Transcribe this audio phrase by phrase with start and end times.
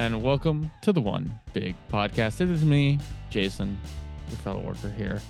[0.00, 2.40] and welcome to the One Big Podcast.
[2.40, 2.98] It is me,
[3.28, 3.78] Jason,
[4.30, 5.20] your fellow worker here,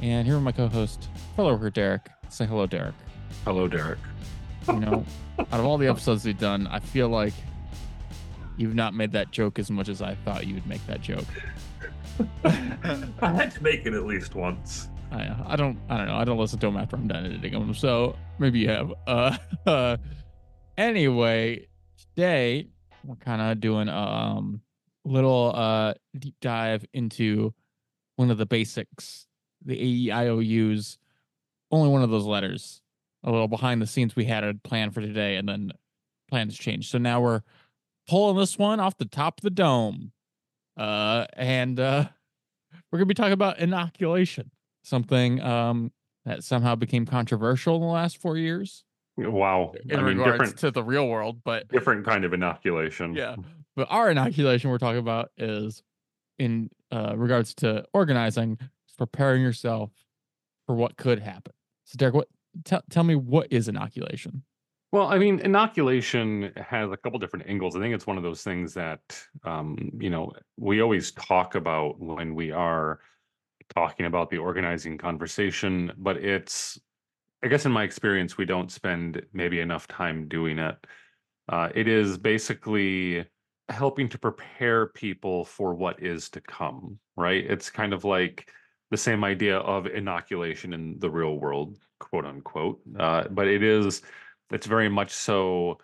[0.00, 2.08] and here with my co-host, fellow worker Derek.
[2.30, 2.94] Say hello, Derek.
[3.44, 3.98] Hello, Derek.
[4.66, 5.04] You know,
[5.38, 7.34] out of all the episodes we've done, I feel like
[8.56, 11.26] you've not made that joke as much as I thought you would make that joke.
[12.46, 14.88] I had to make it at least once.
[15.12, 16.16] I, I don't I don't know.
[16.16, 18.90] I don't listen to them after I'm done editing them, so maybe you have.
[19.06, 19.36] Uh,
[19.66, 19.96] uh
[20.78, 21.66] anyway,
[21.98, 22.70] today
[23.04, 24.60] we're kind of doing a um
[25.04, 27.52] little uh deep dive into
[28.16, 29.26] one of the basics,
[29.64, 30.98] the A E I O U's,
[31.70, 32.80] only one of those letters.
[33.22, 35.72] A little behind the scenes we had a plan for today, and then
[36.28, 36.90] plans changed.
[36.90, 37.42] So now we're
[38.08, 40.12] pulling this one off the top of the dome,
[40.76, 42.04] uh, and uh,
[42.90, 44.50] we're gonna be talking about inoculation,
[44.82, 45.90] something um
[46.26, 48.84] that somehow became controversial in the last four years
[49.16, 49.72] Wow.
[49.88, 53.14] in I mean, regards different, to the real world, but different kind of inoculation.
[53.14, 53.36] yeah.
[53.76, 55.82] But our inoculation we're talking about is
[56.38, 58.58] in uh, regards to organizing,
[58.96, 59.90] preparing yourself
[60.66, 61.52] for what could happen.
[61.84, 62.28] So, Derek, what
[62.64, 64.42] tell tell me what is inoculation?
[64.92, 67.74] Well, I mean, inoculation has a couple different angles.
[67.74, 69.00] I think it's one of those things that,
[69.42, 73.00] um, you know, we always talk about when we are
[73.74, 76.78] talking about the organizing conversation, but it's,
[77.44, 80.76] I guess in my experience, we don't spend maybe enough time doing it.
[81.46, 83.26] Uh, it is basically
[83.68, 87.44] helping to prepare people for what is to come, right?
[87.44, 88.48] It's kind of like
[88.90, 92.80] the same idea of inoculation in the real world, quote unquote.
[92.98, 94.00] Uh, but it is,
[94.50, 95.76] it's very much so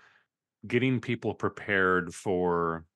[0.67, 2.86] getting people prepared for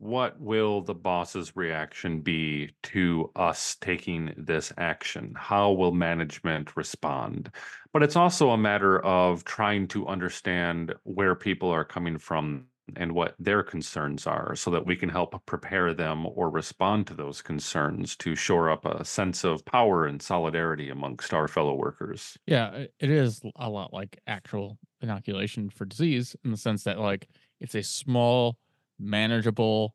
[0.00, 5.34] what will the boss's reaction be to us taking this action?
[5.36, 7.50] How will management respond?
[7.92, 12.64] But it's also a matter of trying to understand where people are coming from
[12.96, 17.14] and what their concerns are so that we can help prepare them or respond to
[17.14, 22.38] those concerns to shore up a sense of power and solidarity amongst our fellow workers.
[22.46, 27.28] Yeah, it- is a lot like actual inoculation for disease in the sense that like
[27.60, 28.56] it's a small,
[29.00, 29.94] manageable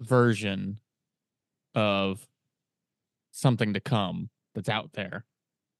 [0.00, 0.78] version
[1.74, 2.26] of
[3.32, 5.24] something to come that's out there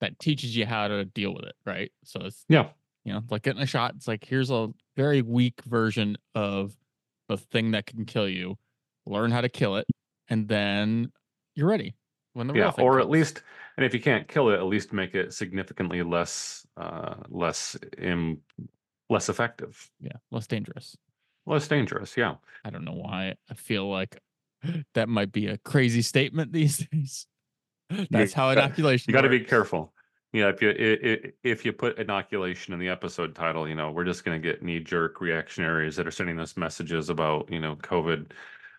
[0.00, 1.92] that teaches you how to deal with it, right?
[2.04, 2.70] So it's Yeah.
[3.04, 3.94] you know, like getting a shot.
[3.94, 6.76] It's like here's a very weak version of
[7.28, 8.56] a thing that can kill you.
[9.06, 9.86] Learn how to kill it,
[10.28, 11.12] and then
[11.54, 11.94] you're ready
[12.32, 13.42] when the Yeah, or at least,
[13.76, 18.40] and if you can't kill it, at least make it significantly less, uh, less, Im-
[19.10, 20.96] less effective, yeah, less dangerous.
[21.46, 22.16] Less dangerous.
[22.16, 24.18] Yeah, I don't know why I feel like
[24.94, 27.26] that might be a crazy statement these days.
[28.10, 29.10] That's how inoculation.
[29.10, 29.92] you got to be careful.
[30.32, 34.24] Yeah, if you if you put inoculation in the episode title, you know we're just
[34.24, 38.32] going to get knee jerk reactionaries that are sending us messages about you know COVID.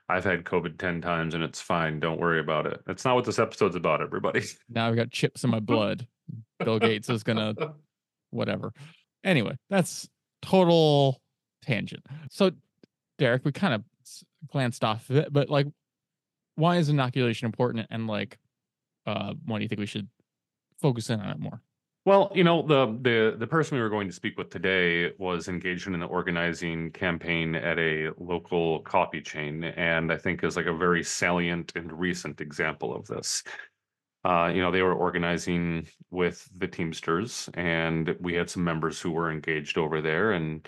[0.09, 1.99] I've had COVID ten times and it's fine.
[2.01, 2.81] Don't worry about it.
[2.85, 4.43] That's not what this episode's about, everybody.
[4.69, 6.05] Now I've got chips in my blood.
[6.59, 7.55] Bill Gates is gonna
[8.31, 8.73] whatever.
[9.23, 10.09] Anyway, that's
[10.41, 11.21] total
[11.65, 12.05] tangent.
[12.29, 12.51] So,
[13.17, 13.83] Derek, we kind of
[14.51, 15.67] glanced off of it, but like,
[16.55, 17.87] why is inoculation important?
[17.89, 18.37] And like,
[19.05, 20.07] uh, why do you think we should
[20.79, 21.61] focus in on it more?
[22.05, 25.47] Well, you know, the the the person we were going to speak with today was
[25.47, 30.67] engaged in an organizing campaign at a local coffee chain, and I think is like
[30.67, 33.43] a very salient and recent example of this.
[34.23, 39.11] Uh, you know, they were organizing with the Teamsters, and we had some members who
[39.11, 40.67] were engaged over there, and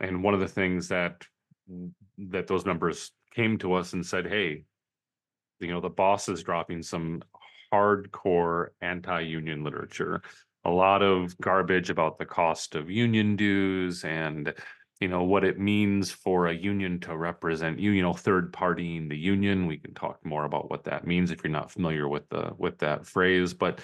[0.00, 1.24] and one of the things that
[2.18, 4.64] that those members came to us and said, "Hey,
[5.60, 7.22] you know, the boss is dropping some
[7.72, 10.22] hardcore anti-union literature."
[10.64, 14.52] a lot of garbage about the cost of union dues and
[15.00, 19.08] you know what it means for a union to represent you you know third partying
[19.08, 22.28] the union we can talk more about what that means if you're not familiar with
[22.28, 23.80] the with that phrase but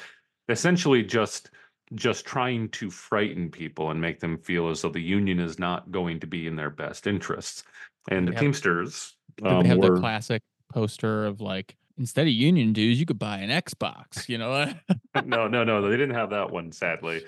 [0.48, 1.50] essentially just
[1.94, 5.90] just trying to frighten people and make them feel as though the union is not
[5.90, 7.64] going to be in their best interests
[8.10, 8.40] and the Yep.
[8.40, 10.42] teamsters um, they have were- the classic
[10.72, 14.28] poster of like instead of union dues, you could buy an Xbox?
[14.28, 15.24] You know, what?
[15.26, 17.22] no, no, no, they didn't have that one, sadly.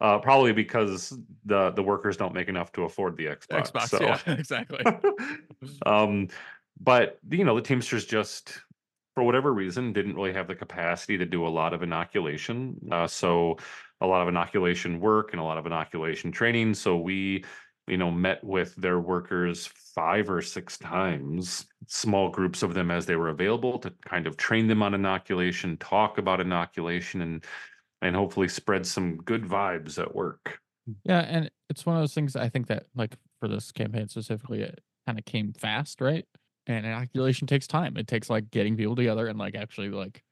[0.00, 3.72] Uh, probably because the the workers don't make enough to afford the Xbox.
[3.72, 3.88] Xbox.
[3.88, 4.00] so.
[4.00, 4.84] Yeah, exactly.
[5.86, 6.28] um,
[6.80, 8.60] but you know, the Teamsters just,
[9.14, 12.76] for whatever reason, didn't really have the capacity to do a lot of inoculation.
[12.90, 13.56] Uh, so
[14.00, 16.74] a lot of inoculation work and a lot of inoculation training.
[16.74, 17.44] So we,
[17.86, 23.06] you know, met with their workers five or six times, small groups of them as
[23.06, 27.44] they were available to kind of train them on inoculation, talk about inoculation, and
[28.00, 30.58] and hopefully spread some good vibes at work.
[31.04, 34.62] Yeah, and it's one of those things I think that like for this campaign specifically,
[34.62, 36.26] it kind of came fast, right?
[36.66, 37.96] And inoculation takes time.
[37.96, 40.22] It takes like getting people together and like actually like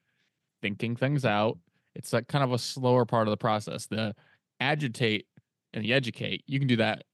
[0.62, 1.58] thinking things out.
[1.94, 3.86] It's like kind of a slower part of the process.
[3.86, 4.14] The
[4.60, 5.26] agitate
[5.72, 7.04] and the educate, you can do that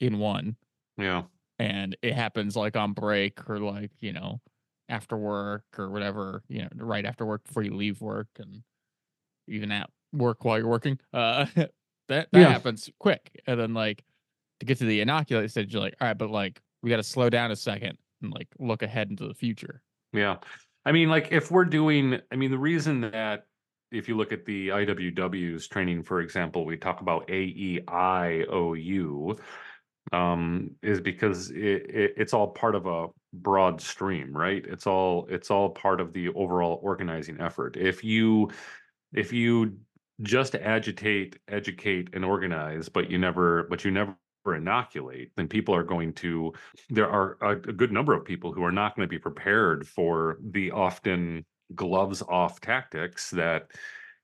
[0.00, 0.56] in one
[0.98, 1.24] Yeah.
[1.58, 4.40] and it happens like on break or like, you know,
[4.88, 8.62] after work or whatever, you know, right after work before you leave work and
[9.48, 10.98] even at work while you're working.
[11.12, 11.72] Uh that
[12.08, 12.50] that Yeah.
[12.52, 13.30] happens quick.
[13.46, 14.04] And then like
[14.60, 17.30] to get to the inoculate stage, you're like, all right, but like we gotta slow
[17.30, 19.82] down a second and like look ahead into the future.
[20.12, 20.36] Yeah.
[20.84, 23.46] I mean, like if we're doing, I mean, the reason that
[23.90, 27.80] if you look at the IWW's training, for example, we talk about AEIOU,
[30.12, 34.64] um, is because it, it, it's all part of a broad stream, right?
[34.66, 37.76] It's all it's all part of the overall organizing effort.
[37.76, 38.50] If you
[39.12, 39.78] if you
[40.22, 44.16] just agitate, educate, and organize, but you never but you never
[44.54, 46.52] inoculate, then people are going to
[46.88, 49.86] there are a, a good number of people who are not going to be prepared
[49.86, 51.44] for the often
[51.74, 53.70] gloves off tactics that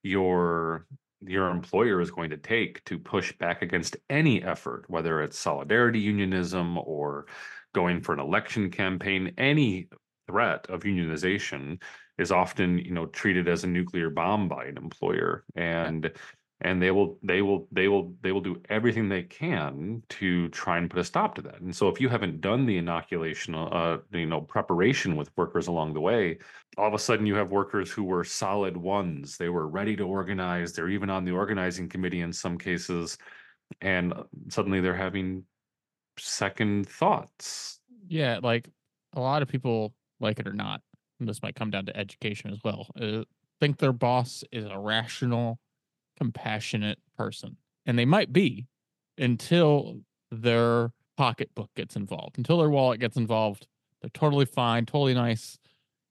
[0.03, 0.87] your
[1.25, 6.01] your employer is going to take to push back against any effort whether it's solidarity
[6.01, 7.27] unionism or
[7.75, 9.33] going for an election campaign.
[9.39, 9.89] Any
[10.29, 11.81] threat of unionization
[12.19, 15.45] is often you know treated as a nuclear bomb by an employer.
[15.57, 16.11] And
[16.63, 20.79] and they will they will they will they will do everything they can to try
[20.79, 21.61] and put a stop to that.
[21.61, 25.95] And so if you haven't done the inoculation uh you know preparation with workers along
[25.95, 26.39] the way
[26.79, 29.37] all of a sudden you have workers who were solid ones.
[29.37, 30.73] They were ready to organize.
[30.73, 33.19] They're even on the organizing committee in some cases.
[33.81, 35.45] And uh, suddenly they're having
[36.19, 37.81] second thoughts.
[38.09, 38.69] Yeah, like
[39.15, 40.81] a lot of people, like it or not,
[41.21, 43.25] and this might come down to education as well, uh,
[43.61, 45.59] think their boss is a rational,
[46.23, 47.57] compassionate person.
[47.85, 48.69] And they might be
[49.19, 49.99] until
[50.31, 53.67] their pocketbook gets involved, until their wallet gets involved.
[54.01, 55.59] They're totally fine, totally nice.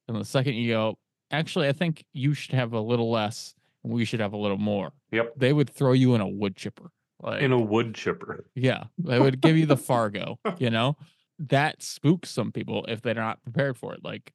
[0.10, 0.98] And the second you go,
[1.32, 4.58] actually, I think you should have a little less and we should have a little
[4.58, 4.92] more.
[5.12, 6.92] yep They would throw you in a wood chipper.
[7.24, 10.98] Like, in a wood chipper yeah, they would give you the Fargo, you know?
[11.40, 14.04] That spooks some people if they're not prepared for it.
[14.04, 14.34] Like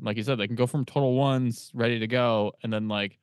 [0.00, 3.18] like you said, they can go from total ones ready to go, and then like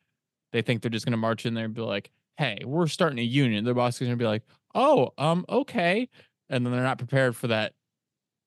[0.51, 3.23] they think they're just gonna march in there and be like, Hey, we're starting a
[3.23, 3.65] union.
[3.65, 4.43] Their boss is gonna be like,
[4.73, 6.09] Oh, um, okay.
[6.49, 7.73] And then they're not prepared for that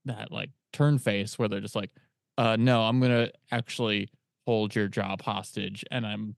[0.07, 1.91] that like turn face where they're just like,
[2.39, 4.11] uh no, I'm gonna actually
[4.47, 6.37] hold your job hostage and I'm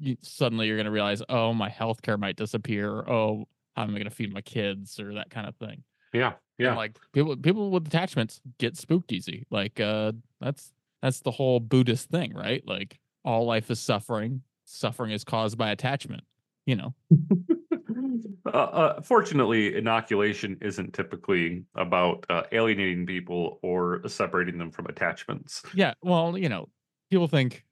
[0.00, 2.90] you, suddenly you're gonna realize, oh, my healthcare might disappear.
[2.90, 5.84] Or, oh, how am I gonna feed my kids or that kind of thing.
[6.12, 9.46] yeah yeah And like people people with attachments get spooked easy.
[9.50, 10.72] Like uh that's
[11.02, 12.66] that's the whole Buddhist thing, right?
[12.66, 14.42] Like all life is suffering.
[14.70, 16.24] Suffering is caused by attachment.
[16.66, 16.94] You know.
[18.46, 25.62] uh, uh, fortunately, inoculation isn't typically about uh, alienating people or separating them from attachments.
[25.74, 25.94] Yeah.
[26.02, 26.68] Well, you know,
[27.10, 27.64] people think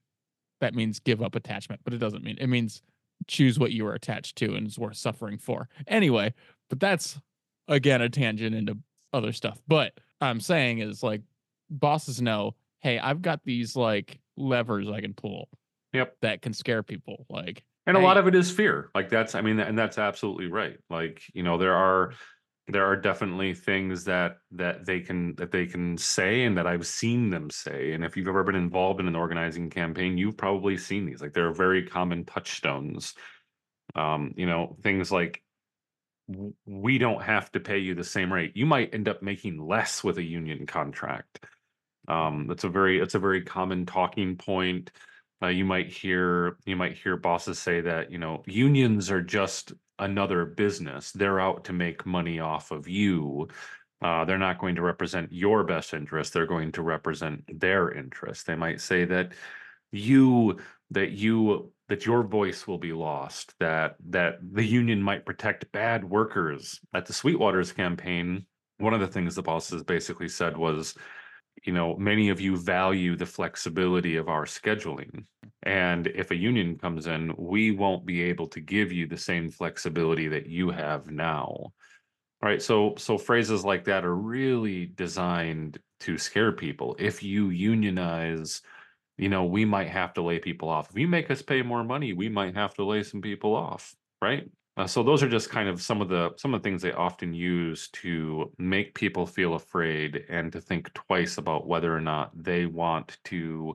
[0.60, 2.82] that means give up attachment, but it doesn't mean it means
[3.26, 5.68] choose what you are attached to and is worth suffering for.
[5.86, 6.32] Anyway,
[6.70, 7.20] but that's
[7.68, 8.78] again a tangent into
[9.12, 9.60] other stuff.
[9.68, 11.20] But I'm saying is like
[11.68, 15.50] bosses know, hey, I've got these like levers I can pull
[15.96, 16.16] Yep.
[16.22, 17.26] that can scare people.
[17.28, 18.90] Like, And a lot of it is fear.
[18.94, 20.78] Like that's, I mean, and that's absolutely right.
[20.90, 22.12] Like, you know, there are
[22.68, 26.86] there are definitely things that that they can that they can say and that I've
[26.86, 27.92] seen them say.
[27.92, 31.20] And if you've ever been involved in an organizing campaign, you've probably seen these.
[31.20, 33.14] Like they're very common touchstones.
[33.94, 35.42] Um, you know, things like
[36.66, 38.56] we don't have to pay you the same rate.
[38.56, 41.44] You might end up making less with a union contract.
[42.08, 44.90] Um, that's a very it's a very common talking point.
[45.42, 49.72] Uh, you might hear you might hear bosses say that you know unions are just
[49.98, 51.12] another business.
[51.12, 53.48] They're out to make money off of you.
[54.02, 56.32] Uh, they're not going to represent your best interest.
[56.32, 58.46] They're going to represent their interest.
[58.46, 59.32] They might say that
[59.92, 60.58] you
[60.90, 63.54] that you that your voice will be lost.
[63.60, 66.80] That that the union might protect bad workers.
[66.94, 68.46] At the Sweetwaters campaign,
[68.78, 70.94] one of the things the bosses basically said was
[71.66, 75.24] you know, many of you value the flexibility of our scheduling.
[75.62, 79.50] And if a union comes in, we won't be able to give you the same
[79.50, 81.72] flexibility that you have now.
[82.42, 82.62] Right.
[82.62, 86.94] So so phrases like that are really designed to scare people.
[86.98, 88.60] If you unionize,
[89.16, 90.90] you know, we might have to lay people off.
[90.90, 93.94] If you make us pay more money, we might have to lay some people off.
[94.22, 94.48] Right.
[94.76, 96.92] Uh, so those are just kind of some of the some of the things they
[96.92, 102.30] often use to make people feel afraid and to think twice about whether or not
[102.34, 103.74] they want to,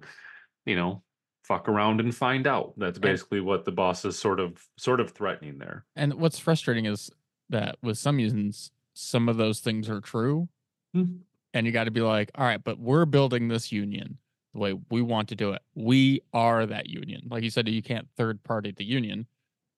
[0.66, 1.02] you know,
[1.44, 2.74] fuck around and find out.
[2.78, 5.86] That's basically what the boss is sort of sort of threatening there.
[5.96, 7.10] and what's frustrating is
[7.50, 10.48] that with some unions, some of those things are true,
[10.96, 11.22] Mhm.
[11.54, 14.20] and you got to be like, all right, but we're building this union
[14.54, 15.62] the way we want to do it.
[15.74, 17.28] We are that union.
[17.30, 19.26] Like you said, you can't third party the union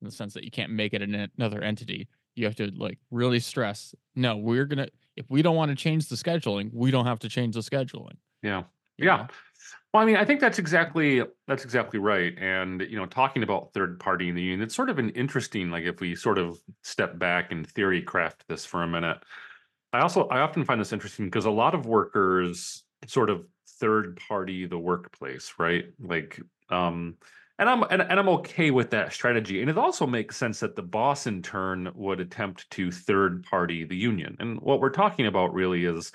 [0.03, 2.07] in the sense that you can't make it an, another entity.
[2.36, 6.10] You have to like really stress, no, we're gonna if we don't want to change
[6.10, 8.17] the scheduling, we don't have to change the scheduling.
[8.41, 8.63] Yeah.
[8.98, 9.17] you Yeah.
[9.17, 9.27] know?
[9.93, 12.38] Well, I mean, I think that's exactly that's exactly right.
[12.39, 15.69] And you know, talking about third party in the union, it's sort of an interesting,
[15.69, 19.17] like if we sort of step back and theory craft this for a minute.
[19.93, 23.45] I also I often find this interesting because a lot of workers sort of
[23.79, 25.86] third party the workplace, right?
[26.00, 27.17] Like um
[27.60, 29.62] and I'm and, and I'm okay with that strategy.
[29.62, 33.83] And it also makes sense that the boss in turn would attempt to third party
[33.83, 34.36] the union.
[34.39, 36.12] And what we're talking about really is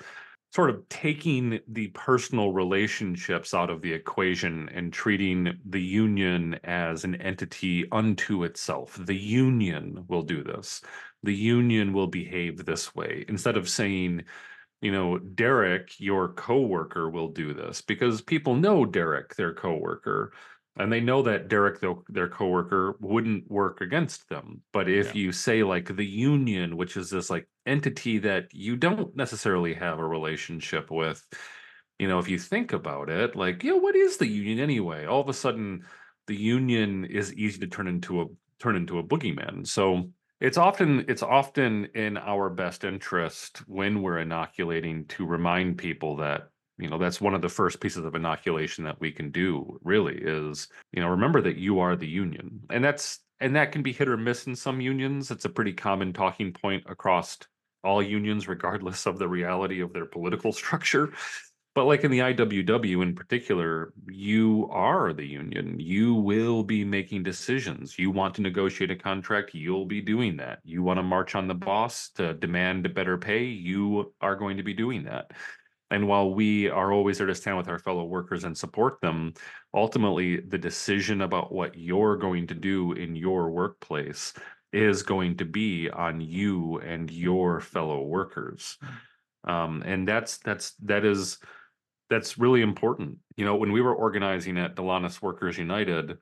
[0.53, 7.03] sort of taking the personal relationships out of the equation and treating the union as
[7.03, 8.97] an entity unto itself.
[8.99, 10.81] The union will do this.
[11.21, 14.23] The union will behave this way instead of saying,
[14.81, 20.31] you know, Derek, your coworker will do this because people know Derek, their coworker,
[20.79, 24.61] and they know that Derek, their, their coworker, wouldn't work against them.
[24.71, 25.21] But if Yeah.
[25.21, 29.99] you say like the union, which is this like entity that you don't necessarily have
[29.99, 31.21] a relationship with,
[31.99, 35.05] you know, if you think about it, like, know, what is the union anyway?
[35.05, 35.85] All of a sudden,
[36.27, 38.25] the union is easy to turn into a
[38.59, 39.67] turn into a boogeyman.
[39.67, 40.09] So
[40.39, 46.49] it's often it's often in our best interest when we're inoculating to remind people that
[46.79, 50.15] you know that's one of the first pieces of inoculation that we can do really
[50.15, 53.93] is you know remember that you are the union and that's and that can be
[53.93, 57.37] hit or miss in some unions it's a pretty common talking point across
[57.83, 61.13] all unions regardless of the reality of their political structure
[61.75, 65.79] but like in the IWW in particular, you are the union.
[65.79, 67.97] You will be making decisions.
[67.97, 70.59] You want to negotiate a contract, you'll be doing that.
[70.65, 74.63] You want to march on the boss to demand better pay, you are going to
[74.63, 75.31] be doing that.
[75.91, 79.33] And while we are always there to stand with our fellow workers and support them,
[79.73, 84.33] ultimately the decision about what you're going to do in your workplace
[84.71, 88.77] is going to be on you and your fellow workers.
[89.45, 91.39] Um, and that's that's that is
[92.09, 93.17] that's really important.
[93.35, 96.17] You know, when we were organizing at Delonis Workers United,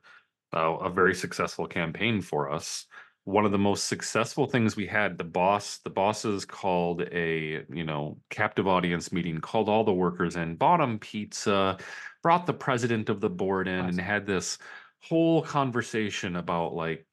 [0.54, 2.86] uh, a very successful campaign for us.
[3.28, 7.84] One of the most successful things we had, the boss, the bosses called a, you
[7.84, 11.76] know, captive audience meeting, called all the workers in, bought them pizza,
[12.22, 14.56] brought the president of the board in, and had this
[15.02, 17.06] whole conversation about like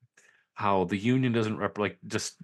[0.53, 2.37] how the union doesn't rep like just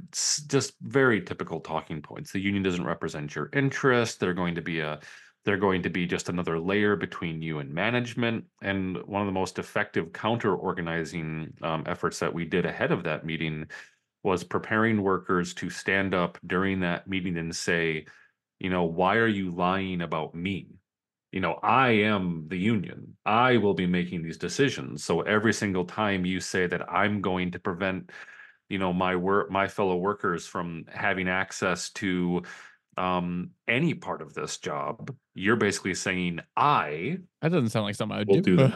[0.50, 2.34] just very typical talking points.
[2.34, 4.20] The union doesn't represent your interest.
[4.20, 5.00] They're going to be a
[5.44, 8.46] they're going to be just another layer between you and management.
[8.62, 13.04] And one of the most effective counter organizing um, efforts that we did ahead of
[13.04, 13.66] that meeting
[14.24, 18.06] was preparing workers to stand up during that meeting and say,
[18.60, 20.68] you know, why are you lying about me?
[21.32, 23.18] You know, I am the union.
[23.26, 25.04] I will be making these decisions.
[25.04, 28.12] So every single time you say that I'm going to prevent,
[28.70, 32.44] you know, my work, my fellow workers from having access to
[32.98, 38.18] um any part of this job, you're basically saying I That doesn't sound like something
[38.18, 38.42] I'd We'll do.
[38.42, 38.74] do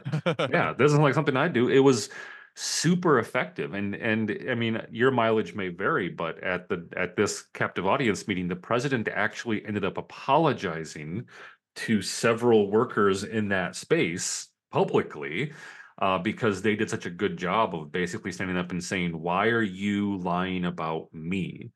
[0.47, 1.69] yeah, this isn't like something I do.
[1.69, 2.09] It was
[2.55, 7.43] super effective, and and I mean, your mileage may vary, but at the at this
[7.53, 11.27] captive audience meeting, the president actually ended up apologizing
[11.77, 15.53] to several workers in that space publicly.
[15.97, 19.47] Uh, because they did such a good job of basically standing up and saying, "Why
[19.47, 21.71] are you lying about me?"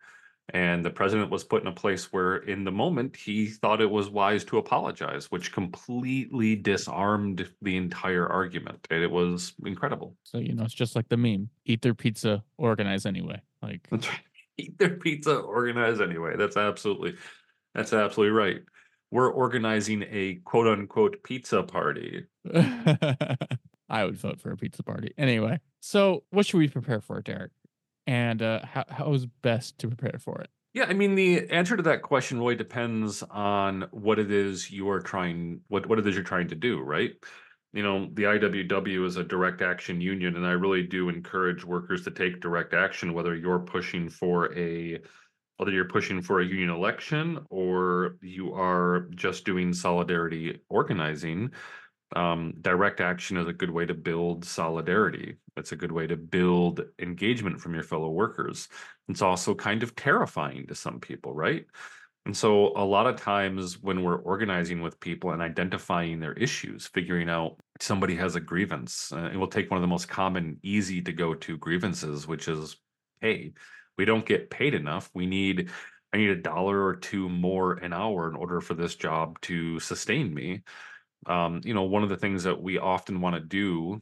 [0.52, 3.90] And the president was put in a place where, in the moment, he thought it
[3.90, 8.88] was wise to apologize, which completely disarmed the entire argument.
[8.90, 10.16] And it was incredible.
[10.24, 13.42] so you know, it's just like the meme: eat their pizza, organize anyway.
[13.62, 14.20] Like That's right.
[14.58, 16.36] Eat their pizza, organize anyway.
[16.36, 17.16] That's absolutely,
[17.74, 18.60] that's absolutely right.
[19.10, 22.26] We're organizing a quote unquote pizza party.
[23.90, 25.14] I would vote for a pizza party.
[25.18, 27.52] Anyway, so what should we prepare for, Derek?
[28.10, 30.50] And uh, how how is best to prepare for it?
[30.74, 34.90] Yeah, I mean the answer to that question really depends on what it is you
[34.90, 37.12] are trying what what it is you're trying to do, right?
[37.72, 42.04] You know, the IWW is a direct action union and I really do encourage workers
[42.06, 44.98] to take direct action whether you're pushing for a
[45.58, 51.52] whether you're pushing for a union election or you are just doing solidarity organizing.
[52.16, 55.38] Um, direct action is a good way to build solidarity.
[55.56, 58.68] It's a good way to build engagement from your fellow workers
[59.10, 61.66] it's also kind of terrifying to some people, right?
[62.26, 66.88] And so a lot of times when we're organizing with people and identifying their issues,
[66.88, 70.60] figuring out somebody has a grievance, uh, and we'll take one of the most common,
[70.62, 72.78] easy to go to grievances, which is,
[73.20, 73.54] hey,
[73.98, 75.10] we don't get paid enough.
[75.14, 75.72] We need
[76.14, 79.80] I need a dollar or two more an hour in order for this job to
[79.80, 80.64] sustain me.
[81.26, 84.02] Um, you know, one of the things that we often want to do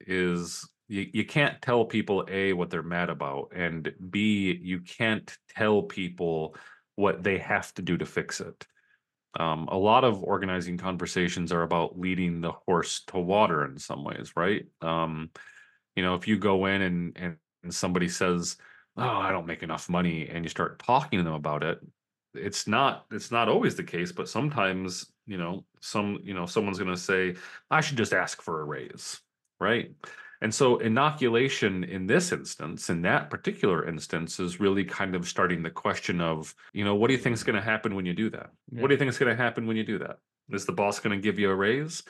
[0.00, 5.36] is you, you can't tell people A what they're mad about, and B, you can't
[5.48, 6.54] tell people
[6.96, 8.66] what they have to do to fix it.
[9.38, 14.04] Um, a lot of organizing conversations are about leading the horse to water in some
[14.04, 14.66] ways, right?
[14.82, 15.30] Um,
[15.94, 18.56] you know, if you go in and, and and somebody says,
[18.96, 21.78] "Oh, I don't make enough money," and you start talking to them about it,
[22.34, 26.78] it's not it's not always the case, but sometimes, you know, some you know someone's
[26.78, 27.36] going to say,
[27.70, 29.20] "I should just ask for a raise,"
[29.58, 29.90] right?
[30.42, 35.62] And so inoculation in this instance, in that particular instance, is really kind of starting
[35.62, 38.14] the question of, you know, what do you think is going to happen when you
[38.14, 38.50] do that?
[38.72, 38.80] Yeah.
[38.80, 40.18] What do you think is going to happen when you do that?
[40.50, 42.02] Is the boss going to give you a raise?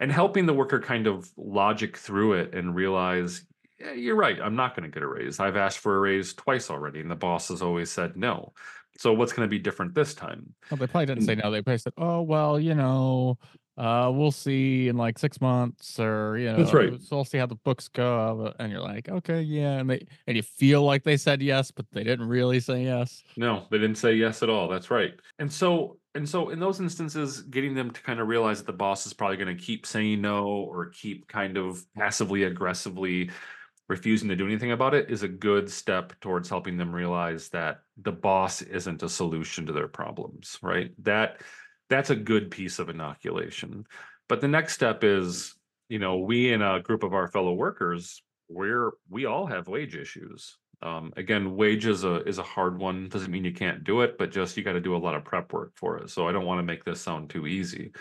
[0.00, 3.46] And helping the worker kind of logic through it and realize,
[3.78, 4.38] yeah, you're right.
[4.40, 5.38] I'm not going to get a raise.
[5.40, 8.52] I've asked for a raise twice already, and the boss has always said no.
[8.98, 10.54] So what's going to be different this time?
[10.70, 11.50] Well, they probably didn't say no.
[11.50, 13.38] They probably said, "Oh, well, you know,
[13.76, 16.92] uh, we'll see in like six months, or you That's right.
[16.92, 20.06] know, so we'll see how the books go." And you're like, "Okay, yeah," and they
[20.26, 23.22] and you feel like they said yes, but they didn't really say yes.
[23.36, 24.68] No, they didn't say yes at all.
[24.68, 25.12] That's right.
[25.38, 28.72] And so and so in those instances, getting them to kind of realize that the
[28.72, 33.30] boss is probably going to keep saying no or keep kind of passively aggressively
[33.88, 37.80] refusing to do anything about it is a good step towards helping them realize that
[38.02, 40.92] the boss isn't a solution to their problems, right?
[41.04, 41.40] That
[41.88, 43.86] that's a good piece of inoculation.
[44.28, 45.54] But the next step is,
[45.88, 49.94] you know, we in a group of our fellow workers, we're we all have wage
[49.94, 50.56] issues.
[50.82, 53.08] Um, again, wage is a is a hard one.
[53.08, 55.24] Doesn't mean you can't do it, but just you got to do a lot of
[55.24, 56.10] prep work for it.
[56.10, 57.92] So I don't want to make this sound too easy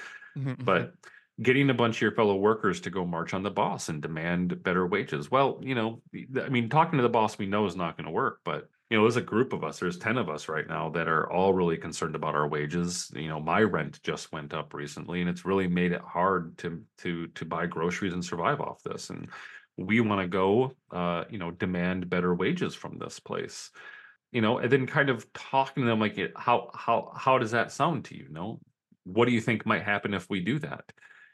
[0.63, 0.94] but
[1.42, 4.63] getting a bunch of your fellow workers to go march on the boss and demand
[4.63, 5.30] better wages.
[5.30, 6.01] Well, you know,
[6.42, 8.98] I mean, talking to the boss we know is not going to work, but you
[8.98, 11.54] know, there's a group of us, there's 10 of us right now that are all
[11.54, 13.12] really concerned about our wages.
[13.15, 16.84] You know, my rent just went up recently and it's really made it hard to
[17.00, 19.10] to to buy groceries and survive off this.
[19.10, 19.28] And
[19.78, 23.71] we want to go uh, you know, demand better wages from this place.
[24.32, 27.71] You know, and then kind of talking to them like how how how does that
[27.71, 28.28] sound to you?
[28.30, 28.60] No,
[29.04, 30.91] what do you think might happen if we do that?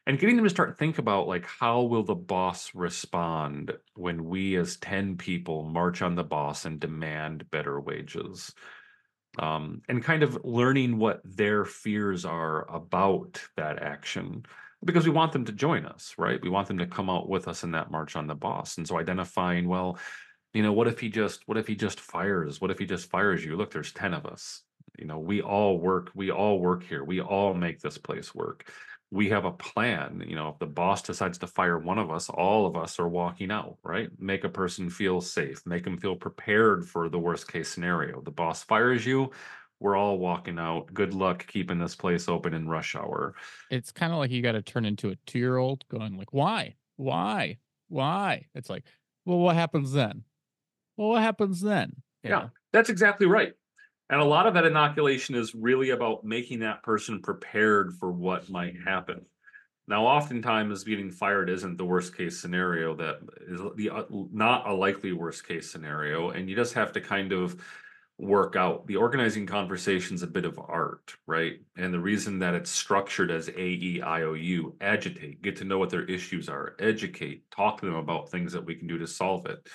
[0.08, 4.56] And getting them to start think about like how will the boss respond when we
[4.56, 8.54] as 10 people march on the boss and demand better wages?
[9.40, 14.46] Um, and kind of learning what their fears are about that action
[14.84, 16.42] because we want them to join us, right?
[16.42, 18.78] We want them to come out with us in that march on the boss.
[18.78, 20.00] And so identifying, well,
[20.54, 22.60] you know, what if he just what if he just fires?
[22.60, 23.56] What if he just fires you?
[23.56, 24.64] Look, there's 10 of us.
[24.98, 27.04] You know, we all work, we all work here.
[27.04, 28.70] We all make this place work.
[29.12, 30.24] We have a plan.
[30.26, 33.10] You know, if the boss decides to fire one of us, all of us are
[33.10, 34.10] walking out, right?
[34.17, 38.21] Make a person feel safe, make them feel prepared for the worst case scenario.
[38.21, 39.32] The boss fires you,
[39.80, 40.93] we're all walking out.
[40.93, 43.36] Good luck keeping this place open in rush hour.
[43.69, 46.34] It's kind of like you got to turn into a two year old going like,
[46.34, 47.58] "Why, why,
[47.89, 48.86] why?" It's like,
[49.26, 50.24] well, what happens then?
[50.97, 52.04] Well, what happens then?
[52.24, 53.54] You Yeah, that's exactly right.
[54.12, 58.50] And a lot of that inoculation is really about making that person prepared for what
[58.50, 59.26] might happen.
[59.88, 64.74] Now, oftentimes getting fired isn't the worst case scenario that is the uh, not a
[64.74, 66.32] likely worst case scenario.
[66.32, 67.56] And you just have to kind of
[68.17, 71.62] work out the organizing conversation's a bit of art, right?
[71.78, 75.63] And the reason that it's structured as A E I O U, agitate, get to
[75.63, 78.97] know what their issues are, educate, talk to them about things that we can do
[78.97, 79.65] to solve it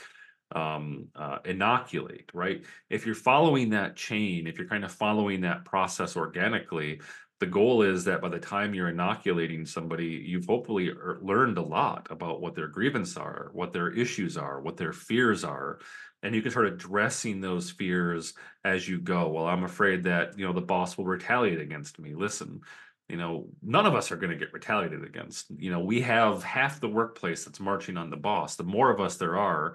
[0.55, 2.63] um uh inoculate right?
[2.89, 7.01] If you're following that chain if you're kind of following that process organically
[7.39, 11.63] the goal is that by the time you're inoculating somebody you've hopefully er- learned a
[11.63, 15.79] lot about what their grievances are what their issues are what their fears are
[16.23, 19.29] and you can start addressing those fears as you go.
[19.29, 22.15] Well i'm afraid that you know the boss will retaliate against me.
[22.15, 22.61] Listen
[23.09, 25.47] you know none of us are going to get retaliated against.
[25.57, 28.57] You know we have half the workplace that's marching on the boss.
[28.57, 29.75] The more of us there are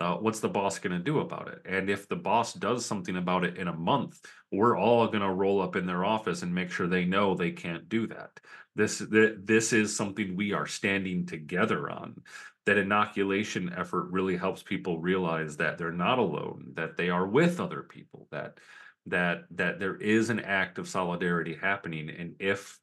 [0.00, 1.60] uh, what's the boss going to do about it?
[1.66, 4.18] And if the boss does something about it in a month,
[4.50, 7.50] we're all going to roll up in their office and make sure they know they
[7.50, 8.40] can't do that.
[8.74, 12.22] This th- this is something we are standing together on.
[12.66, 17.60] That inoculation effort really helps people realize that they're not alone, that they are with
[17.60, 18.58] other people, that
[19.06, 22.78] that that there is an act of solidarity happening, and if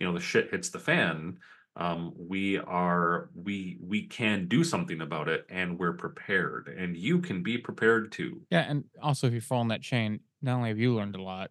[0.00, 1.38] you know the shit hits the fan,
[1.78, 7.20] um, we are we we can do something about it and we're prepared and you
[7.20, 10.68] can be prepared too Yeah, and also if you fall in that chain, not only
[10.68, 11.50] have you learned a lot,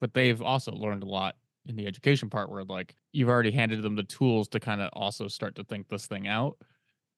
[0.00, 1.36] but they've also learned a lot
[1.66, 4.90] in the education part where like you've already handed them the tools to kind of
[4.92, 6.56] also start to think this thing out.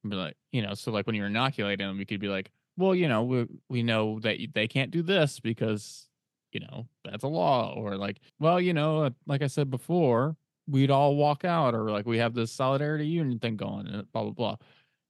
[0.03, 2.51] And be like, you know, so like when you're inoculating them, you could be like,
[2.77, 6.09] well, you know, we we know that they can't do this because
[6.53, 7.75] you know, that's a law.
[7.75, 10.37] Or like, well, you know, like I said before,
[10.71, 14.23] we'd all walk out, or like we have this solidarity union thing going, and blah
[14.23, 14.57] blah blah.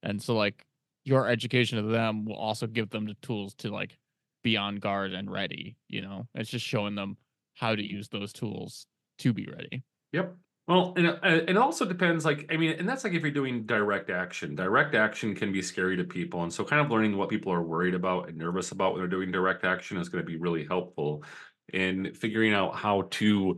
[0.03, 0.65] And so like
[1.03, 3.97] your education of them will also give them the tools to like
[4.43, 5.75] be on guard and ready.
[5.87, 7.17] You know, it's just showing them
[7.55, 8.85] how to use those tools
[9.19, 9.83] to be ready.
[10.13, 10.35] Yep.
[10.67, 12.23] Well, and uh, it also depends.
[12.23, 14.55] Like, I mean, and that's like if you're doing direct action.
[14.55, 17.63] Direct action can be scary to people, and so kind of learning what people are
[17.63, 20.65] worried about and nervous about when they're doing direct action is going to be really
[20.65, 21.23] helpful
[21.73, 23.57] in figuring out how to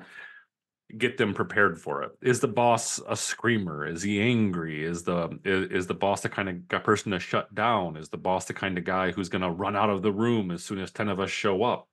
[0.97, 2.12] get them prepared for it.
[2.21, 3.86] Is the boss a screamer?
[3.86, 4.84] Is he angry?
[4.84, 7.97] Is the is, is the boss the kind of person to shut down?
[7.97, 10.51] Is the boss the kind of guy who's going to run out of the room
[10.51, 11.88] as soon as 10 of us show up?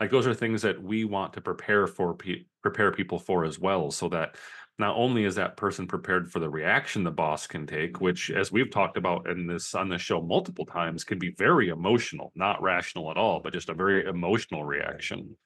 [0.00, 3.58] Like those are things that we want to prepare for pe- prepare people for as
[3.58, 4.36] well so that
[4.78, 8.50] not only is that person prepared for the reaction the boss can take which as
[8.50, 12.60] we've talked about in this on the show multiple times can be very emotional not
[12.60, 15.36] rational at all but just a very emotional reaction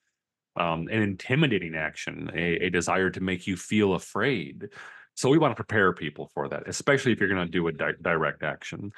[0.59, 4.68] um, an intimidating action, a, a desire to make you feel afraid.
[5.14, 7.73] So we want to prepare people for that, especially if you're going to do a
[7.73, 8.92] di- direct action.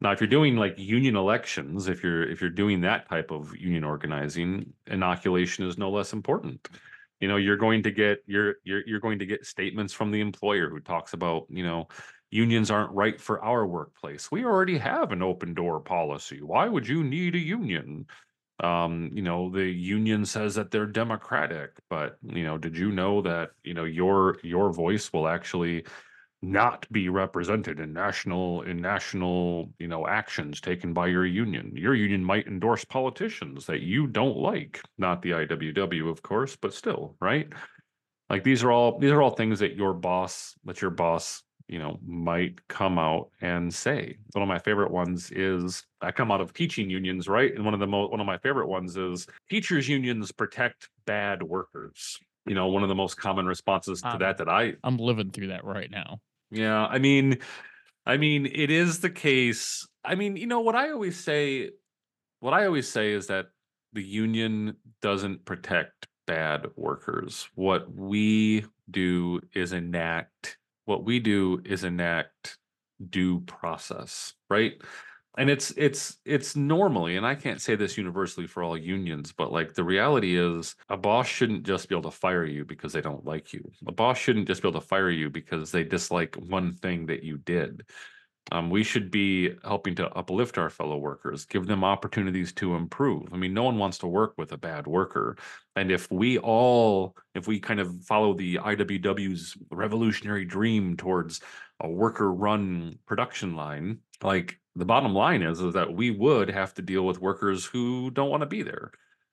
[0.00, 3.54] Now, if you're doing like union elections, if you're if you're doing that type of
[3.56, 6.66] union organizing, inoculation is no less important.
[7.20, 10.20] You know, you're going to get you're you're you're going to get statements from the
[10.22, 11.88] employer who talks about, you know,
[12.30, 14.30] unions aren't right for our workplace.
[14.30, 16.40] We already have an open door policy.
[16.40, 18.06] Why would you need a union?
[18.60, 23.22] Um, you know, the union says that they're democratic, but you know, did you know
[23.22, 25.84] that you know your your voice will actually
[26.42, 31.72] not be represented in national in national you know actions taken by your union?
[31.74, 36.74] Your union might endorse politicians that you don't like not the iww of course but
[36.74, 37.48] still right?
[38.28, 41.78] Like these are all these are all things that your boss that your boss you
[41.78, 44.16] know, might come out and say.
[44.32, 47.54] One of my favorite ones is I come out of teaching unions, right?
[47.54, 51.44] And one of the most one of my favorite ones is teachers unions protect bad
[51.44, 52.18] workers.
[52.44, 55.48] You know, one of the most common responses to that that I I'm living through
[55.48, 56.18] that right now.
[56.50, 57.38] Yeah, I mean,
[58.04, 59.86] I mean, it is the case.
[60.04, 61.70] I mean, you know what I always say.
[62.40, 63.46] What I always say is that
[63.92, 67.48] the union doesn't protect bad workers.
[67.54, 70.56] What we do is enact
[70.90, 72.58] what we do is enact
[73.10, 74.74] due process, right?
[75.38, 79.52] And it's it's it's normally, and I can't say this universally for all unions, but
[79.52, 83.00] like the reality is a boss shouldn't just be able to fire you because they
[83.00, 83.70] don't like you.
[83.86, 87.22] A boss shouldn't just be able to fire you because they dislike one thing that
[87.22, 87.84] you did.
[88.52, 93.32] Um, we should be helping to uplift our fellow workers, give them opportunities to improve.
[93.32, 95.36] I mean, no one wants to work with a bad worker.
[95.76, 101.40] And if we all, if we kind of follow the IWW's revolutionary dream towards
[101.80, 106.74] a worker run production line, like the bottom line is, is that we would have
[106.74, 108.90] to deal with workers who don't want to be there.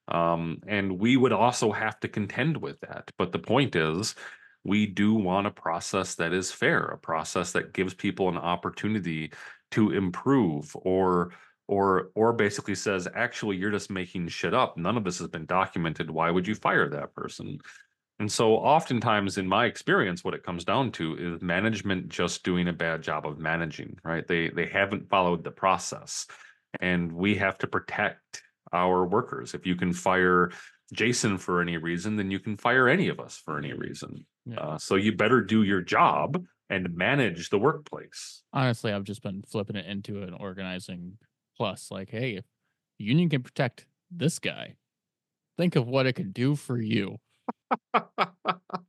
[0.10, 3.12] Um, and we would also have to contend with that.
[3.18, 4.16] But the point is,
[4.68, 9.32] we do want a process that is fair, a process that gives people an opportunity
[9.72, 11.32] to improve or
[11.70, 14.78] or or basically says actually you're just making shit up.
[14.78, 16.12] None of this has been documented.
[16.12, 17.60] Why would you fire that person?
[18.20, 22.68] And so oftentimes in my experience what it comes down to is management just doing
[22.68, 24.28] a bad job of managing right?
[24.28, 26.28] They they haven't followed the process
[26.82, 29.54] and we have to protect our workers.
[29.54, 30.52] If you can fire
[30.94, 34.60] jason for any reason then you can fire any of us for any reason yeah.
[34.60, 38.44] Uh, so you better do your job and manage the workplace.
[38.54, 41.18] Honestly, I've just been flipping it into an organizing
[41.56, 41.92] plus.
[41.92, 42.46] Like, hey, if
[43.00, 44.76] the union can protect this guy,
[45.58, 47.18] think of what it can do for you.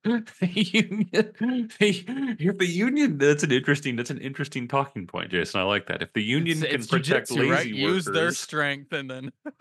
[0.05, 1.09] the union,
[1.81, 5.61] if the union, that's an interesting, that's an interesting talking point, Jason.
[5.61, 6.03] I like that.
[6.03, 7.67] If the union it's, can it's protect lazy right?
[7.67, 9.33] workers, use their strength, and then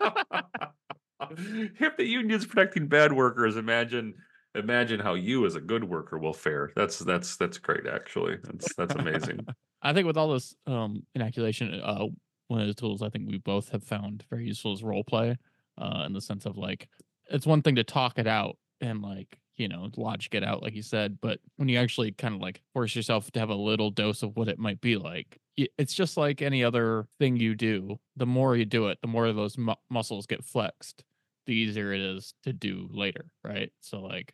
[1.80, 4.14] if the union's protecting bad workers, imagine
[4.58, 6.72] imagine how you as a good worker will fare.
[6.76, 8.36] That's that's that's great actually.
[8.42, 9.46] That's that's amazing.
[9.82, 12.06] I think with all this um inoculation, uh
[12.48, 15.36] one of the tools I think we both have found very useful is role play,
[15.76, 16.88] uh, in the sense of like
[17.30, 20.74] it's one thing to talk it out and like, you know, logic it out, like
[20.74, 23.90] you said, but when you actually kind of like force yourself to have a little
[23.90, 27.98] dose of what it might be like, it's just like any other thing you do.
[28.16, 31.02] The more you do it, the more those mu- muscles get flexed,
[31.46, 33.70] the easier it is to do later, right?
[33.80, 34.32] So like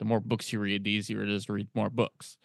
[0.00, 2.38] the more books you read, the easier it is to read more books.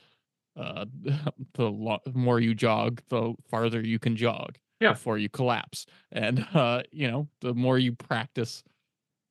[0.55, 0.85] Uh,
[1.53, 4.91] the lo- more you jog, the farther you can jog yeah.
[4.91, 5.87] before you collapse.
[6.11, 8.63] And uh, you know, the more you practice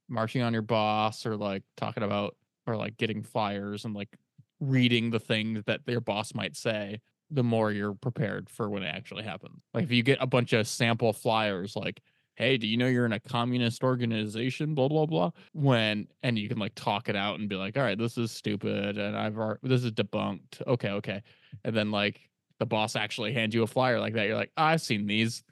[0.08, 2.34] marching on your boss or like talking about
[2.66, 4.16] or like getting flyers and like
[4.58, 8.94] reading the things that their boss might say, the more you're prepared for when it
[8.94, 9.62] actually happens.
[9.74, 12.00] Like if you get a bunch of sample flyers, like
[12.34, 14.74] hey, do you know you're in a communist organization?
[14.74, 15.30] Blah blah blah.
[15.52, 18.32] When and you can like talk it out and be like, all right, this is
[18.32, 20.66] stupid, and I've already, this is debunked.
[20.66, 21.22] Okay, okay,
[21.64, 22.20] and then like
[22.58, 24.26] the boss actually hands you a flyer like that.
[24.26, 25.42] You're like, I've seen these.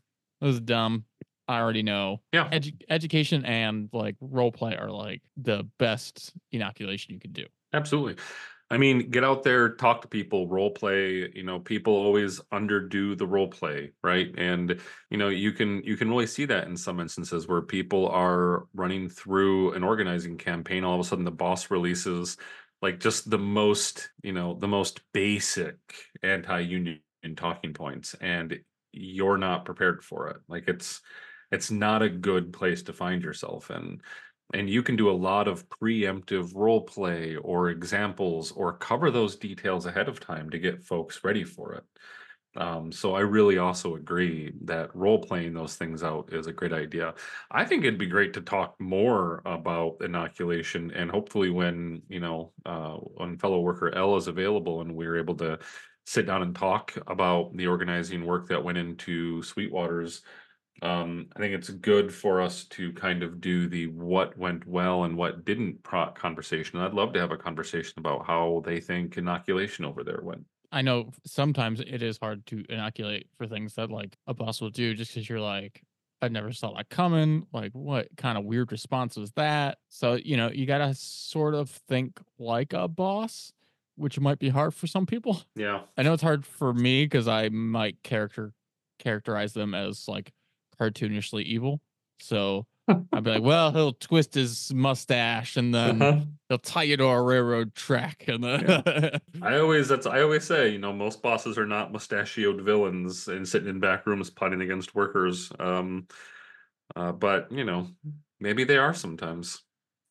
[0.41, 1.05] This is dumb.
[1.49, 2.21] I already know.
[2.33, 2.49] Yeah.
[2.51, 7.45] Edu- education and like role play are like the best inoculation you can do.
[7.73, 8.23] Absolutely.
[8.73, 11.31] I mean, get out there, talk to people, role play.
[11.35, 14.35] You know, people always underdo the role play, right?
[14.39, 14.81] And
[15.11, 18.65] you know, you can you can really see that in some instances where people are
[18.73, 20.85] running through an organizing campaign.
[20.85, 22.39] All of a sudden, the boss releases
[22.81, 25.77] like just the most, you know, the most basic
[26.23, 27.01] anti-union
[27.37, 28.59] talking points, and
[28.91, 30.39] you're not prepared for it.
[30.49, 31.03] Like it's
[31.51, 34.01] it's not a good place to find yourself in
[34.53, 39.37] and you can do a lot of preemptive role play or examples or cover those
[39.37, 41.85] details ahead of time to get folks ready for it.
[42.55, 46.75] Um, so i really also agree that role playing those things out is a great
[46.75, 47.15] idea.
[47.51, 52.53] I think it'd be great to talk more about inoculation and hopefully when you know
[52.67, 55.59] uh, when fellow worker l is available and we're able to
[56.05, 60.21] sit down and talk about the organizing work that went into sweetwater's
[60.81, 65.05] um, I think it's good for us to kind of do the what went well
[65.05, 66.79] and what didn't pro- conversation.
[66.81, 70.45] I'd love to have a conversation about how they think inoculation over there went.
[70.73, 74.71] I know sometimes it is hard to inoculate for things that like a boss will
[74.71, 75.83] do just because you're like,
[76.23, 77.47] I never saw that coming.
[77.53, 79.79] Like, what kind of weird response was that?
[79.89, 83.53] So, you know, you got to sort of think like a boss,
[83.97, 85.43] which might be hard for some people.
[85.57, 85.83] Yeah.
[85.99, 88.53] I know it's hard for me because I might character
[88.99, 90.33] characterize them as like
[90.91, 91.81] cartoonishly evil.
[92.21, 96.21] So I'd be like, well, he'll twist his mustache and then Uh-huh.
[96.49, 98.25] he'll tie you to a railroad track.
[98.29, 98.83] And then
[99.43, 103.47] I always that's I always say, you know, most bosses are not mustachioed villains and
[103.49, 105.51] sitting in back rooms plotting against workers.
[105.59, 106.07] Um,
[106.97, 107.89] uh, but you know,
[108.41, 109.63] maybe they are sometimes.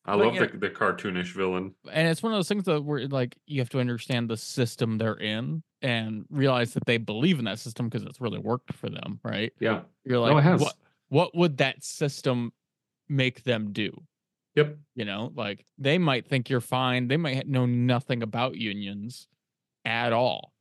[0.04, 1.74] I But, love the, the cartoonish villain.
[1.92, 4.98] and it's one of those things that where like you have to understand the system
[4.98, 8.88] they're in and realize that they believe in that system because it's really worked for
[8.90, 9.52] them, right?
[9.60, 9.82] Yeah.
[10.04, 10.60] You're No, like, has.
[10.60, 10.74] what
[11.08, 12.52] what would that system
[13.08, 13.92] make them do?
[14.56, 14.76] Yep.
[14.96, 17.06] You know, like they might think you're fine.
[17.08, 19.28] They might know nothing about unions
[19.84, 20.52] at all.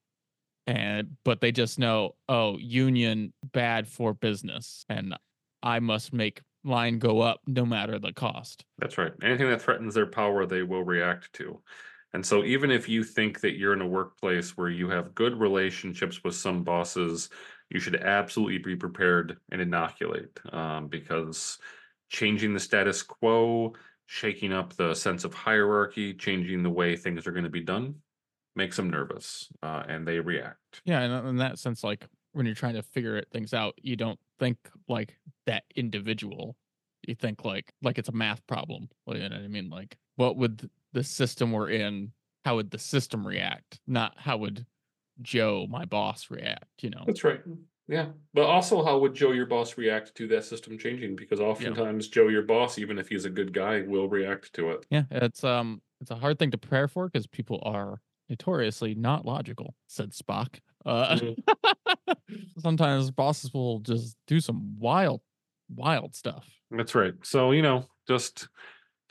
[0.67, 4.86] And but they just know, oh, union bad for business.
[4.88, 5.15] And
[5.63, 8.65] I must make line go up no matter the cost.
[8.78, 9.13] That's right.
[9.24, 11.62] Anything that threatens their power, they will react to.
[12.13, 15.39] And so, even if you think that you're in a workplace where you have good
[15.39, 17.30] relationships with some bosses,
[17.69, 21.58] you should absolutely be prepared and inoculate um, because
[22.10, 23.74] changing the status quo,
[24.08, 27.95] shaking up the sense of hierarchy, changing the way things are going to be done
[28.58, 30.82] makes them nervous uh, and they react.
[30.84, 34.20] Yeah, and in that sense, like when you're trying to figure things out, you don't
[34.39, 36.56] think like that individual.
[37.08, 38.89] You think like like it's a math problem.
[39.06, 39.70] Well, You know what I mean?
[39.70, 42.12] Like, what would the system we're in?
[42.46, 43.80] How would the system react?
[43.88, 44.65] Not how would
[45.22, 46.65] Joe, my boss, react?
[46.82, 47.04] You know?
[47.06, 47.41] That's right.
[47.88, 48.08] Yeah.
[48.34, 51.15] But also, how would Joe, your boss, react to that system changing?
[51.15, 54.86] Because oftentimes, Joe, your boss, even if he's a good guy, will react to it.
[54.89, 59.26] Yeah, it's um, it's a hard thing to prepare for because people are notoriously not
[59.26, 60.60] logical," said Spock.
[60.86, 61.17] Uh,
[62.60, 65.22] sometimes bosses will just do some wild,
[65.70, 66.48] wild stuff.
[66.72, 67.13] That's right.
[67.24, 68.48] So, you know, just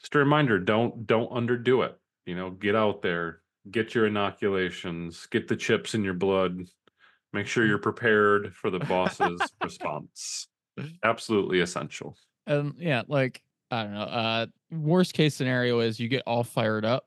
[0.01, 1.99] just a reminder, don't don't underdo it.
[2.27, 6.63] You know, get out there, get your inoculations, get the chips in your blood.
[7.33, 10.49] Make sure you're prepared for the boss's response.
[11.05, 12.17] Absolutely essential.
[12.47, 14.01] And yeah, like I don't know.
[14.01, 17.07] Uh, worst case scenario is you get all fired up,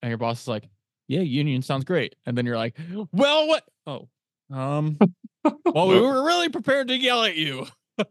[0.00, 0.68] and your boss is like,
[1.08, 2.78] "Yeah, union sounds great," and then you're like,
[3.12, 3.64] "Well, what?
[3.86, 4.08] Oh,
[4.50, 4.98] um,
[5.64, 7.66] well, we were really prepared to yell at you."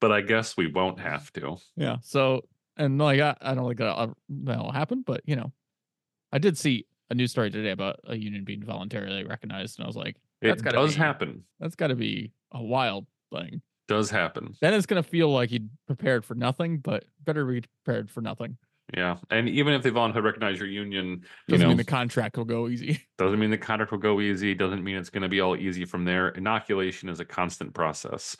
[0.00, 1.58] But I guess we won't have to.
[1.76, 1.98] Yeah.
[2.02, 2.42] So,
[2.76, 5.52] and like, I, I don't think that'll, that'll happen, but you know,
[6.32, 9.86] I did see a news story today about a union being voluntarily recognized, and I
[9.86, 11.44] was like, That's It gotta does be- happen.
[11.60, 13.62] that's got to be a wild thing.
[13.86, 14.54] Does happen.
[14.60, 18.56] Then it's gonna feel like you prepared for nothing, but better be prepared for nothing.
[18.94, 19.16] Yeah.
[19.30, 22.44] And even if they voluntarily recognize your union, you Doesn't know, mean the contract will
[22.44, 23.00] go easy.
[23.18, 24.54] Doesn't mean the contract will go easy.
[24.54, 26.28] Doesn't mean it's going to be all easy from there.
[26.30, 28.36] Inoculation is a constant process.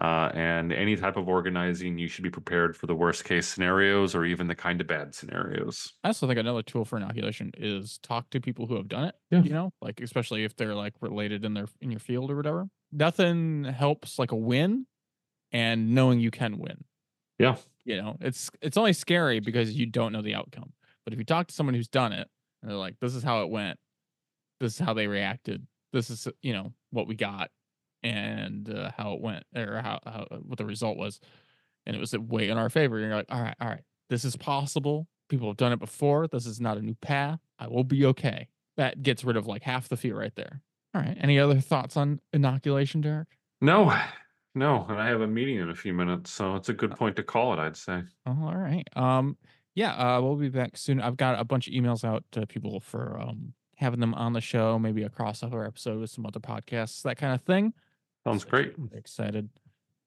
[0.00, 4.14] Uh, and any type of organizing, you should be prepared for the worst case scenarios
[4.14, 5.92] or even the kind of bad scenarios.
[6.02, 9.14] I also think another tool for inoculation is talk to people who have done it.
[9.30, 9.42] Yeah.
[9.42, 12.66] You know, like especially if they're like related in their in your field or whatever.
[12.90, 14.86] Nothing helps like a win
[15.52, 16.84] and knowing you can win.
[17.38, 17.56] Yeah.
[17.84, 20.72] You know, it's it's only scary because you don't know the outcome.
[21.04, 22.28] But if you talk to someone who's done it
[22.62, 23.78] and they're like, this is how it went,
[24.60, 27.50] this is how they reacted, this is you know what we got,
[28.02, 31.20] and uh, how it went or how, how what the result was,
[31.86, 32.98] and it was a way in our favor.
[32.98, 35.08] You're like, all right, all right, this is possible.
[35.28, 36.26] People have done it before.
[36.26, 37.38] This is not a new path.
[37.58, 38.48] I will be okay.
[38.76, 40.60] That gets rid of like half the fear right there.
[40.94, 41.16] All right.
[41.20, 43.28] Any other thoughts on inoculation, Derek?
[43.60, 43.96] No,
[44.54, 47.16] no, and I have a meeting in a few minutes, so it's a good point
[47.16, 47.58] to call it.
[47.58, 48.02] I'd say.
[48.26, 48.86] Oh, all right.
[48.96, 49.36] Um,
[49.74, 51.00] yeah, uh, we'll be back soon.
[51.00, 54.40] I've got a bunch of emails out to people for um having them on the
[54.40, 57.72] show, maybe a crossover episode with some other podcasts, that kind of thing.
[58.24, 58.74] Sounds So great.
[58.92, 59.48] Excited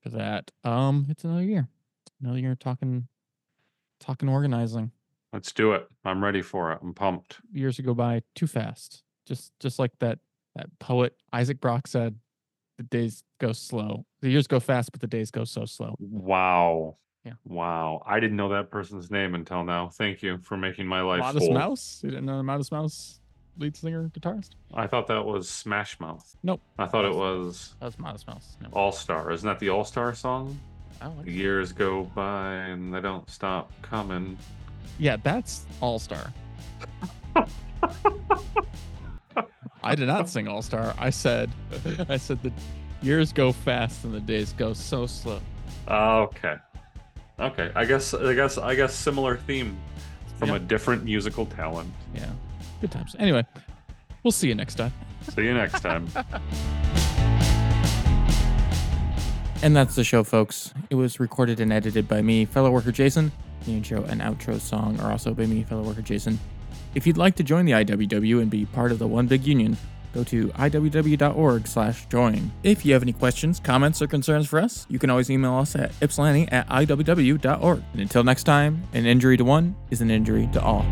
[0.01, 0.51] for that.
[0.63, 1.67] Um, it's another year.
[2.21, 3.07] Another year talking,
[3.99, 4.91] talking organizing.
[5.31, 5.87] Let's do it.
[6.05, 6.79] I'm ready for it.
[6.83, 7.37] I'm pumped.
[7.51, 9.01] Years go by too fast.
[9.25, 10.19] Just, just like that
[10.55, 12.15] that poet Isaac Brock said,
[12.89, 14.05] "The days go slow.
[14.21, 16.97] The years go fast, but the days go so slow." Wow.
[17.25, 17.33] Yeah.
[17.45, 18.03] Wow.
[18.05, 19.87] I didn't know that person's name until now.
[19.89, 21.53] Thank you for making my life Modest full.
[21.53, 22.01] Mouse.
[22.03, 23.21] You didn't know the Modest Mouse
[23.57, 24.49] lead singer guitarist?
[24.73, 26.35] I thought that was Smash Mouth.
[26.43, 26.61] Nope.
[26.77, 28.57] I thought it was That was Modest Mouse.
[28.61, 28.69] No.
[28.73, 29.31] All Star.
[29.31, 30.59] Isn't that the All Star song?
[31.01, 34.37] I like years go by and they don't stop coming.
[34.99, 36.33] Yeah, that's All Star.
[39.83, 40.93] I did not sing All Star.
[40.97, 41.49] I said,
[42.09, 42.51] I said the
[43.01, 45.39] years go fast and the days go so slow.
[45.87, 46.55] Ah, okay.
[47.39, 47.71] Okay.
[47.75, 49.77] I guess I guess I guess similar theme
[50.37, 50.57] from Yep.
[50.57, 51.91] a different musical talent.
[52.15, 52.29] Yeah,
[52.81, 53.15] good times.
[53.19, 53.43] Anyway,
[54.23, 54.93] we'll see you next time.
[55.35, 56.07] See you next time.
[59.61, 60.73] And that's the show, folks.
[60.89, 63.31] It was recorded and edited by me, fellow worker Jason.
[63.63, 66.37] The intro and outro song are also by me, fellow worker Jason.
[66.95, 69.77] If you'd like to join the IWW and be part of the One Big Union,
[70.13, 72.51] go to iww.org slash join.
[72.61, 75.75] If you have any questions, comments, or concerns for us, you can always email us
[75.75, 77.83] at ypsilanti at iww.org.
[77.93, 80.85] And until next time, an injury to one is an injury to all.